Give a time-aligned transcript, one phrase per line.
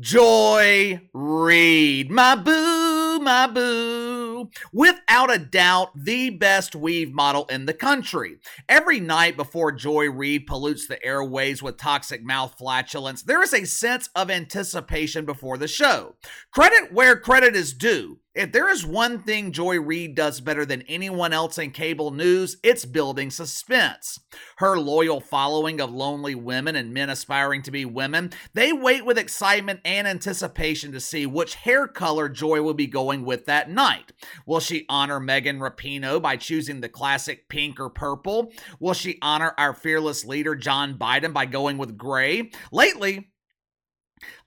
[0.00, 4.48] Joy Reid, my boo, my boo.
[4.72, 8.38] Without a doubt, the best weave model in the country.
[8.68, 13.66] Every night before Joy Reid pollutes the airways with toxic mouth flatulence, there is a
[13.66, 16.14] sense of anticipation before the show.
[16.52, 18.20] Credit where credit is due.
[18.38, 22.56] If there is one thing Joy Reid does better than anyone else in cable news,
[22.62, 24.20] it's building suspense.
[24.58, 29.18] Her loyal following of lonely women and men aspiring to be women, they wait with
[29.18, 34.12] excitement and anticipation to see which hair color Joy will be going with that night.
[34.46, 38.52] Will she honor Megan Rapinoe by choosing the classic pink or purple?
[38.78, 42.52] Will she honor our fearless leader John Biden by going with gray?
[42.70, 43.32] Lately,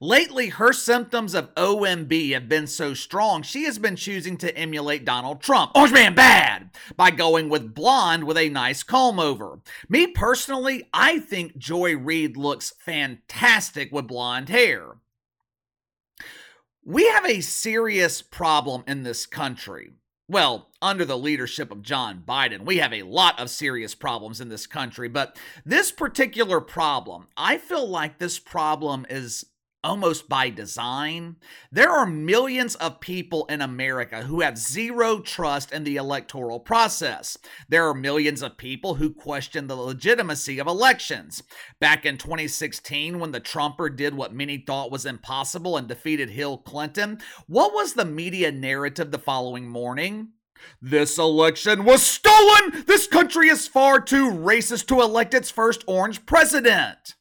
[0.00, 5.04] Lately, her symptoms of OMB have been so strong, she has been choosing to emulate
[5.04, 9.60] Donald Trump, Orange Man Bad, by going with blonde with a nice comb over.
[9.88, 14.96] Me personally, I think Joy Reid looks fantastic with blonde hair.
[16.84, 19.92] We have a serious problem in this country.
[20.28, 24.48] Well, under the leadership of John Biden, we have a lot of serious problems in
[24.48, 29.44] this country, but this particular problem, I feel like this problem is
[29.84, 31.36] almost by design.
[31.70, 37.36] There are millions of people in America who have zero trust in the electoral process.
[37.68, 41.42] There are millions of people who question the legitimacy of elections.
[41.80, 46.58] Back in 2016, when the Trumper did what many thought was impossible and defeated Hill
[46.58, 50.28] Clinton, what was the media narrative the following morning?
[50.80, 52.84] This election was stolen!
[52.86, 57.14] This country is far too racist to elect its first orange president.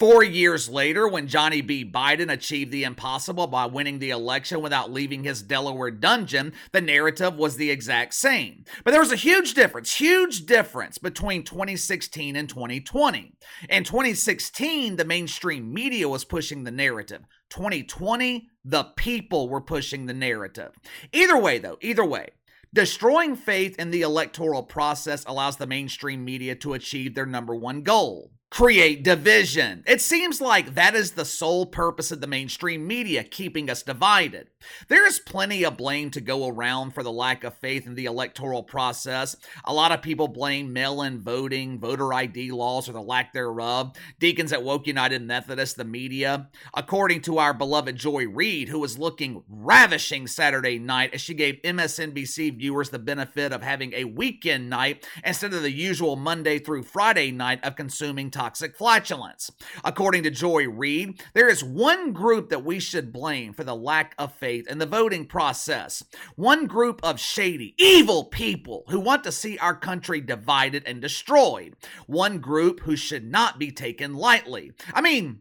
[0.00, 1.84] Four years later, when Johnny B.
[1.84, 7.36] Biden achieved the impossible by winning the election without leaving his Delaware dungeon, the narrative
[7.36, 8.64] was the exact same.
[8.82, 13.34] But there was a huge difference, huge difference between 2016 and 2020.
[13.68, 17.20] In 2016, the mainstream media was pushing the narrative.
[17.50, 20.72] 2020, the people were pushing the narrative.
[21.12, 22.30] Either way, though, either way,
[22.72, 27.82] Destroying faith in the electoral process allows the mainstream media to achieve their number one
[27.82, 29.84] goal create division.
[29.86, 34.48] It seems like that is the sole purpose of the mainstream media, keeping us divided.
[34.88, 38.04] There is plenty of blame to go around for the lack of faith in the
[38.06, 39.36] electoral process.
[39.64, 43.92] A lot of people blame mail in voting, voter ID laws, or the lack thereof.
[44.18, 46.48] Deacons at Woke United Methodist, the media.
[46.74, 51.62] According to our beloved Joy Reid, who was looking ravishing Saturday night as she gave
[51.62, 56.82] MSNBC viewers the benefit of having a weekend night instead of the usual Monday through
[56.82, 59.50] Friday night of consuming toxic flatulence.
[59.84, 64.14] According to Joy Reid, there is one group that we should blame for the lack
[64.16, 66.02] of faith in the voting process.
[66.36, 71.76] One group of shady, evil people who want to see our country divided and destroyed.
[72.06, 74.72] One group who should not be taken lightly.
[74.94, 75.40] I mean,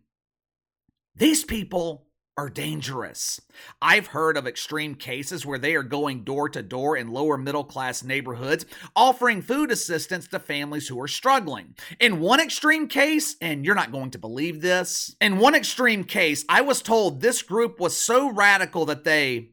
[1.16, 2.09] these people
[2.40, 3.42] are dangerous.
[3.82, 7.66] I've heard of extreme cases where they are going door to door in lower middle
[7.66, 11.76] class neighborhoods offering food assistance to families who are struggling.
[12.00, 16.46] In one extreme case, and you're not going to believe this, in one extreme case,
[16.48, 19.50] I was told this group was so radical that they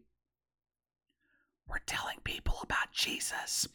[1.69, 3.67] were telling people about Jesus.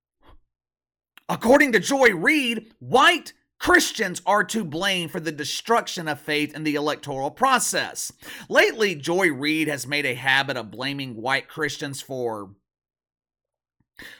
[1.28, 6.64] According to Joy Reid, white Christians are to blame for the destruction of faith in
[6.64, 8.10] the electoral process.
[8.48, 12.56] Lately, Joy Reid has made a habit of blaming white Christians for,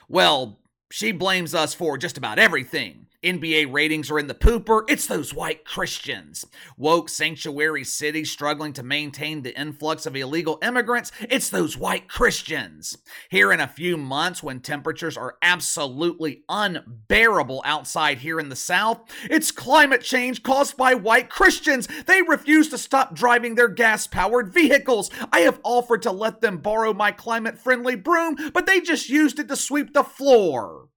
[0.07, 0.59] well,
[0.89, 3.07] she blames us for just about everything.
[3.23, 4.83] NBA ratings are in the pooper.
[4.87, 6.45] It's those white Christians.
[6.77, 11.11] Woke sanctuary cities struggling to maintain the influx of illegal immigrants.
[11.21, 12.97] It's those white Christians.
[13.29, 19.01] Here in a few months, when temperatures are absolutely unbearable outside here in the South,
[19.29, 21.87] it's climate change caused by white Christians.
[22.05, 25.09] They refuse to stop driving their gas powered vehicles.
[25.31, 29.39] I have offered to let them borrow my climate friendly broom, but they just used
[29.39, 30.89] it to sweep the floor.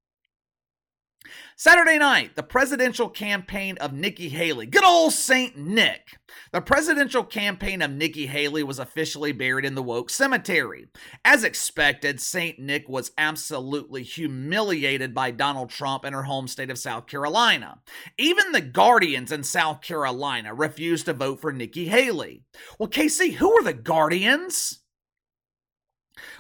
[1.59, 4.67] Saturday night, the presidential campaign of Nikki Haley.
[4.67, 6.19] Good old Saint Nick.
[6.53, 10.89] The presidential campaign of Nikki Haley was officially buried in the woke cemetery.
[11.25, 16.77] As expected, Saint Nick was absolutely humiliated by Donald Trump in her home state of
[16.77, 17.81] South Carolina.
[18.19, 22.43] Even the Guardians in South Carolina refused to vote for Nikki Haley.
[22.79, 24.81] Well, Casey, who are the Guardians?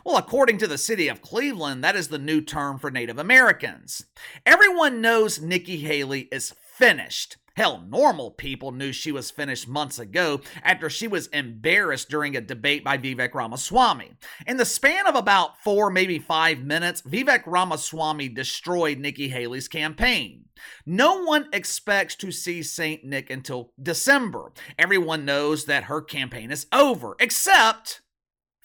[0.07, 4.07] Well, according to the city of Cleveland, that is the new term for Native Americans.
[4.47, 7.39] Everyone knows Nikki Haley is finished.
[7.57, 12.41] Hell, normal people knew she was finished months ago after she was embarrassed during a
[12.41, 14.13] debate by Vivek Ramaswamy.
[14.47, 20.45] In the span of about four, maybe five minutes, Vivek Ramaswamy destroyed Nikki Haley's campaign.
[20.87, 23.03] No one expects to see St.
[23.03, 24.53] Nick until December.
[24.79, 28.03] Everyone knows that her campaign is over, except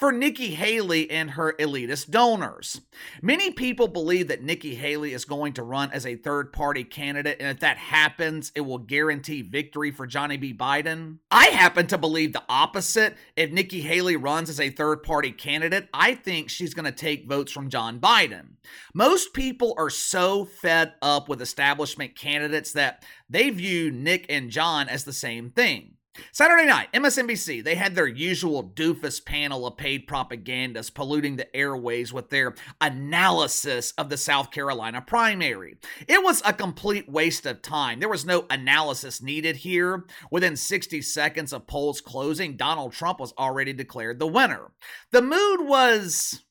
[0.01, 2.81] for Nikki Haley and her elitist donors.
[3.21, 7.37] Many people believe that Nikki Haley is going to run as a third party candidate,
[7.39, 10.55] and if that happens, it will guarantee victory for Johnny B.
[10.55, 11.19] Biden.
[11.29, 13.15] I happen to believe the opposite.
[13.35, 17.29] If Nikki Haley runs as a third party candidate, I think she's going to take
[17.29, 18.55] votes from John Biden.
[18.95, 24.89] Most people are so fed up with establishment candidates that they view Nick and John
[24.89, 25.97] as the same thing.
[26.33, 32.11] Saturday night, MSNBC, they had their usual doofus panel of paid propagandists polluting the airways
[32.11, 35.77] with their analysis of the South Carolina primary.
[36.07, 37.99] It was a complete waste of time.
[37.99, 40.05] There was no analysis needed here.
[40.29, 44.71] Within 60 seconds of polls closing, Donald Trump was already declared the winner.
[45.11, 46.43] The mood was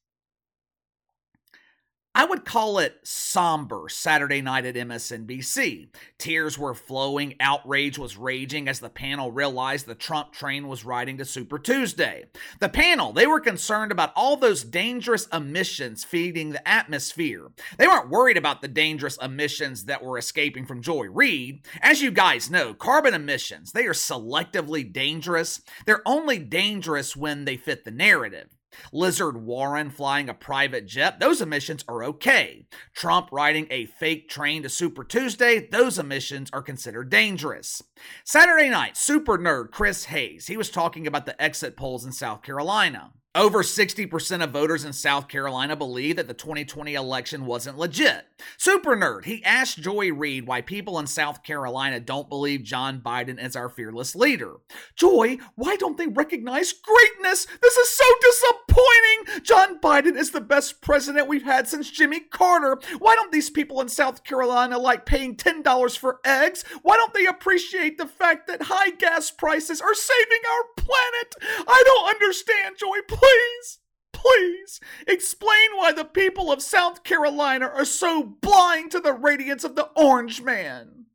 [2.21, 5.89] I would call it somber Saturday night at MSNBC.
[6.19, 11.17] Tears were flowing, outrage was raging as the panel realized the Trump train was riding
[11.17, 12.27] to Super Tuesday.
[12.59, 17.53] The panel, they were concerned about all those dangerous emissions feeding the atmosphere.
[17.79, 21.65] They weren't worried about the dangerous emissions that were escaping from Joy Reid.
[21.81, 25.63] As you guys know, carbon emissions, they are selectively dangerous.
[25.87, 28.60] They're only dangerous when they fit the narrative.
[28.93, 32.67] Lizard Warren flying a private jet, those emissions are okay.
[32.95, 37.83] Trump riding a fake train to Super Tuesday, those emissions are considered dangerous.
[38.25, 42.43] Saturday night, super nerd Chris Hayes, he was talking about the exit polls in South
[42.43, 43.13] Carolina.
[43.37, 48.27] Over 60% of voters in South Carolina believe that the 2020 election wasn't legit.
[48.57, 53.41] Super Nerd, he asked Joy Reid why people in South Carolina don't believe John Biden
[53.41, 54.55] is our fearless leader.
[54.97, 57.47] Joy, why don't they recognize greatness?
[57.63, 59.45] This is so disappointing!
[59.45, 62.81] John Biden is the best president we've had since Jimmy Carter.
[62.99, 66.65] Why don't these people in South Carolina like paying $10 for eggs?
[66.83, 71.37] Why don't they appreciate the fact that high gas prices are saving our planet?
[71.69, 73.79] I don't understand, Joy please,
[74.13, 79.77] please explain why the people of South Carolina are so blind to the radiance of
[79.77, 81.07] the Orange Man.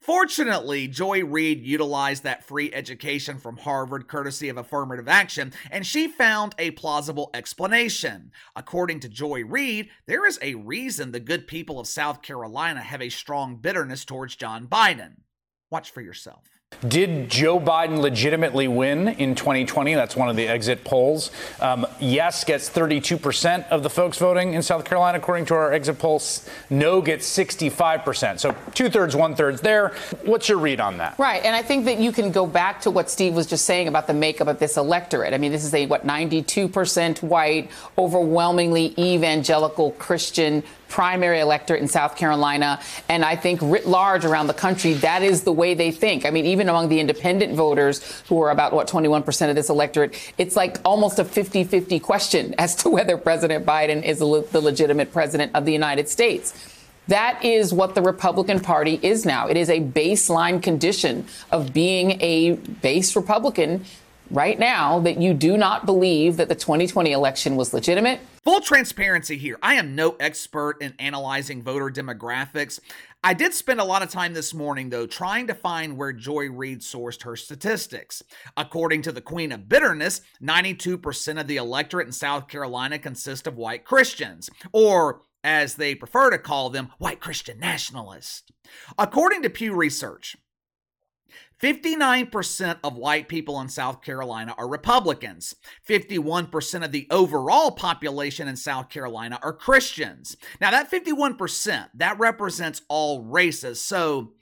[0.00, 6.08] Fortunately, Joy Reid utilized that free education from Harvard courtesy of affirmative action, and she
[6.08, 8.30] found a plausible explanation.
[8.54, 13.00] According to Joy Reid, there is a reason the good people of South Carolina have
[13.00, 15.22] a strong bitterness towards John Biden.
[15.70, 16.53] Watch for yourself.
[16.86, 19.94] Did Joe Biden legitimately win in 2020?
[19.94, 21.30] That's one of the exit polls.
[21.60, 25.98] Um, yes gets 32% of the folks voting in South Carolina, according to our exit
[25.98, 26.48] polls.
[26.70, 28.40] No gets 65%.
[28.40, 29.94] So two thirds, one thirds there.
[30.24, 31.18] What's your read on that?
[31.18, 31.44] Right.
[31.44, 34.06] And I think that you can go back to what Steve was just saying about
[34.06, 35.34] the makeup of this electorate.
[35.34, 40.62] I mean, this is a, what, 92% white, overwhelmingly evangelical Christian
[40.94, 42.78] primary electorate in South Carolina.
[43.08, 46.24] And I think writ large around the country, that is the way they think.
[46.24, 50.14] I mean, even among the independent voters, who are about, what, 21% of this electorate,
[50.38, 55.12] it's like almost a 50 50 question as to whether President Biden is the legitimate
[55.12, 56.54] president of the United States.
[57.08, 59.48] That is what the Republican Party is now.
[59.48, 63.84] It is a baseline condition of being a base Republican
[64.30, 68.20] right now that you do not believe that the 2020 election was legitimate.
[68.42, 69.58] Full transparency here.
[69.62, 72.80] I am no expert in analyzing voter demographics.
[73.22, 76.50] I did spend a lot of time this morning, though, trying to find where Joy
[76.50, 78.22] Reid sourced her statistics.
[78.54, 83.56] According to the Queen of Bitterness, 92% of the electorate in South Carolina consist of
[83.56, 88.42] white Christians, or as they prefer to call them, white Christian nationalists.
[88.98, 90.36] According to Pew Research,
[91.62, 95.54] 59% of white people in South Carolina are Republicans.
[95.88, 100.36] 51% of the overall population in South Carolina are Christians.
[100.60, 103.80] Now, that 51%, that represents all races.
[103.80, 104.32] So,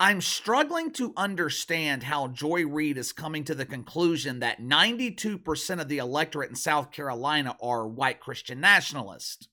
[0.00, 5.88] I'm struggling to understand how Joy Reid is coming to the conclusion that 92% of
[5.88, 9.46] the electorate in South Carolina are white Christian nationalists.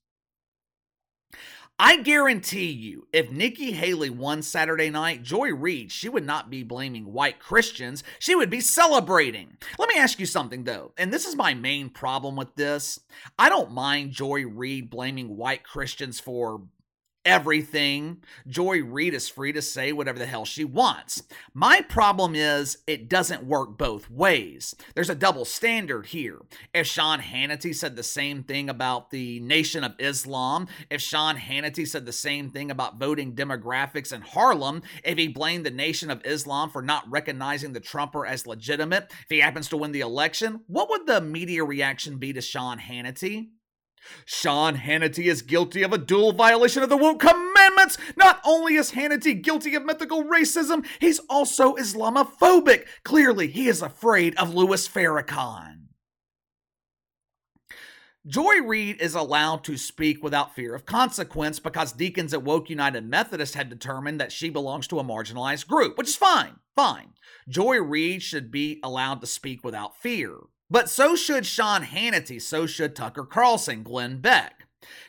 [1.80, 6.62] I guarantee you, if Nikki Haley won Saturday night, Joy Reid, she would not be
[6.62, 8.04] blaming white Christians.
[8.20, 9.58] She would be celebrating.
[9.80, 13.00] Let me ask you something, though, and this is my main problem with this.
[13.40, 16.62] I don't mind Joy Reid blaming white Christians for
[17.26, 18.24] everything.
[18.48, 21.24] Joy Reid is free to say whatever the hell she wants.
[21.54, 24.76] My problem is it doesn't work both ways.
[24.96, 26.40] There's a double standard here.
[26.74, 31.88] If Sean Hannity said the same thing about the Nation of Islam, if Sean Hannity
[31.88, 36.26] said the same thing about voting demographics in Harlem, if he blamed the Nation of
[36.26, 40.62] Islam for not recognizing the Trumper as legitimate, if he happens to win the election,
[40.68, 43.50] what would the media reaction be to Sean Hannity?
[44.26, 47.98] Sean Hannity is guilty of a dual violation of the woke commandments.
[48.16, 52.86] Not only is Hannity guilty of mythical racism, he's also Islamophobic.
[53.04, 55.82] Clearly, he is afraid of Louis Farrakhan.
[58.28, 63.04] Joy Reid is allowed to speak without fear of consequence because deacons at Woke United
[63.04, 67.14] Methodist had determined that she belongs to a marginalized group, which is fine, fine.
[67.50, 70.38] Joy Reid should be allowed to speak without fear.
[70.72, 74.68] But so should Sean Hannity, so should Tucker Carlson, Glenn Beck.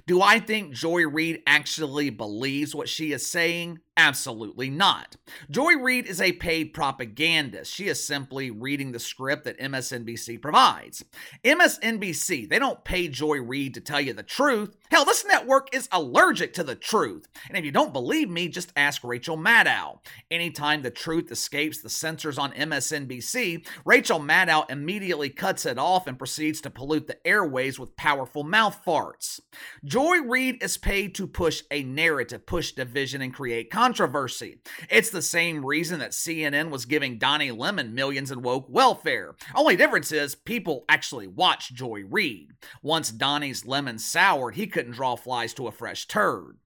[0.09, 3.79] Do I think Joy Reid actually believes what she is saying?
[3.97, 5.17] Absolutely not.
[5.51, 7.71] Joy Reid is a paid propagandist.
[7.71, 11.05] She is simply reading the script that MSNBC provides.
[11.45, 14.75] MSNBC, they don't pay Joy Reid to tell you the truth.
[14.91, 17.27] Hell, this network is allergic to the truth.
[17.49, 19.99] And if you don't believe me, just ask Rachel Maddow.
[20.31, 26.19] Anytime the truth escapes the censors on MSNBC, Rachel Maddow immediately cuts it off and
[26.19, 29.41] proceeds to pollute the airways with powerful mouth farts.
[29.85, 34.59] Joy Reid is paid to push a narrative, push division, and create controversy.
[34.89, 39.35] It's the same reason that CNN was giving Donnie Lemon millions in woke welfare.
[39.57, 42.53] Only difference is people actually watch Joy Reid.
[42.81, 46.59] Once Donnie's lemon soured, he couldn't draw flies to a fresh turd.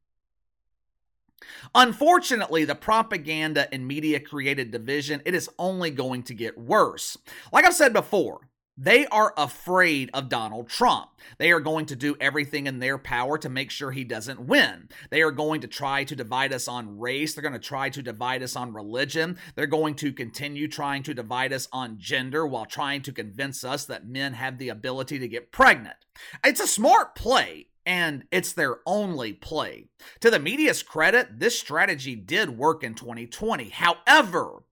[1.74, 7.16] Unfortunately, the propaganda and media created division, it is only going to get worse.
[7.50, 8.40] Like I've said before,
[8.76, 11.08] they are afraid of Donald Trump.
[11.38, 14.88] They are going to do everything in their power to make sure he doesn't win.
[15.10, 17.34] They are going to try to divide us on race.
[17.34, 19.38] They're going to try to divide us on religion.
[19.54, 23.86] They're going to continue trying to divide us on gender while trying to convince us
[23.86, 25.96] that men have the ability to get pregnant.
[26.44, 29.86] It's a smart play and it's their only play.
[30.20, 33.68] To the media's credit, this strategy did work in 2020.
[33.68, 34.64] However,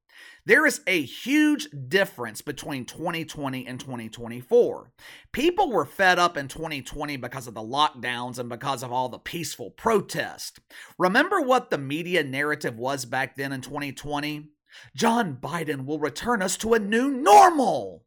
[0.46, 4.92] there is a huge difference between 2020 and 2024.
[5.32, 9.18] People were fed up in 2020 because of the lockdowns and because of all the
[9.18, 10.60] peaceful protest.
[10.98, 14.50] Remember what the media narrative was back then in 2020?
[14.94, 18.04] John Biden will return us to a new normal.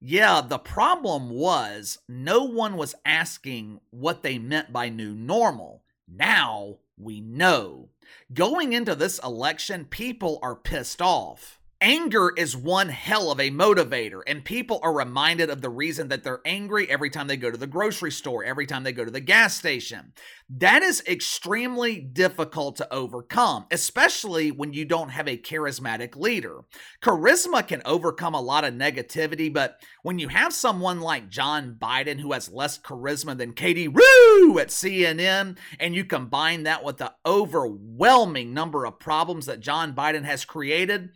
[0.00, 5.82] Yeah, the problem was no one was asking what they meant by new normal.
[6.06, 7.90] Now we know.
[8.32, 11.57] Going into this election, people are pissed off.
[11.80, 16.24] Anger is one hell of a motivator, and people are reminded of the reason that
[16.24, 19.12] they're angry every time they go to the grocery store, every time they go to
[19.12, 20.12] the gas station.
[20.50, 26.62] That is extremely difficult to overcome, especially when you don't have a charismatic leader.
[27.00, 32.18] Charisma can overcome a lot of negativity, but when you have someone like John Biden
[32.18, 37.14] who has less charisma than Katie Roo at CNN, and you combine that with the
[37.24, 41.10] overwhelming number of problems that John Biden has created,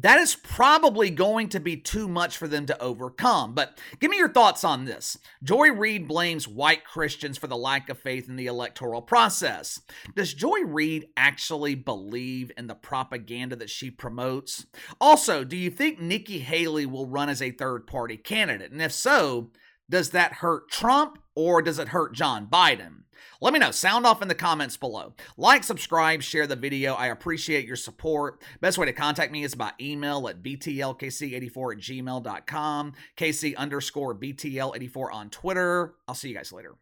[0.00, 3.54] that is probably going to be too much for them to overcome.
[3.54, 5.18] But give me your thoughts on this.
[5.42, 9.80] Joy Reid blames white Christians for the lack of faith in the electoral process.
[10.16, 14.66] Does Joy Reid actually believe in the propaganda that she promotes?
[15.00, 18.72] Also, do you think Nikki Haley will run as a third party candidate?
[18.72, 19.50] And if so,
[19.88, 23.04] does that hurt Trump or does it hurt John Biden?
[23.40, 23.70] Let me know.
[23.70, 25.14] Sound off in the comments below.
[25.36, 26.94] Like, subscribe, share the video.
[26.94, 28.40] I appreciate your support.
[28.60, 35.12] Best way to contact me is by email at btlkc84 at gmail.com, kc underscore btl84
[35.12, 35.94] on Twitter.
[36.08, 36.74] I'll see you guys later.